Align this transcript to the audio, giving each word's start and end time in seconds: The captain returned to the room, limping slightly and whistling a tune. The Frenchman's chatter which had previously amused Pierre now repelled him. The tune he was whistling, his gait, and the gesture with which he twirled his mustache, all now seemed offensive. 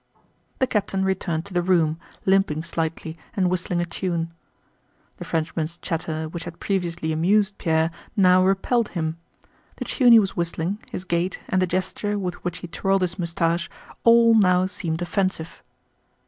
The 0.57 0.65
captain 0.65 1.05
returned 1.05 1.45
to 1.45 1.53
the 1.53 1.61
room, 1.61 1.99
limping 2.25 2.63
slightly 2.63 3.19
and 3.35 3.51
whistling 3.51 3.81
a 3.81 3.85
tune. 3.85 4.33
The 5.17 5.25
Frenchman's 5.25 5.77
chatter 5.77 6.27
which 6.27 6.45
had 6.45 6.59
previously 6.59 7.11
amused 7.13 7.59
Pierre 7.59 7.91
now 8.17 8.43
repelled 8.43 8.87
him. 8.97 9.17
The 9.75 9.85
tune 9.85 10.11
he 10.13 10.17
was 10.17 10.35
whistling, 10.35 10.79
his 10.91 11.03
gait, 11.03 11.39
and 11.47 11.61
the 11.61 11.67
gesture 11.67 12.17
with 12.17 12.43
which 12.43 12.57
he 12.65 12.67
twirled 12.67 13.03
his 13.03 13.19
mustache, 13.19 13.69
all 14.03 14.33
now 14.33 14.65
seemed 14.65 15.03
offensive. 15.03 15.61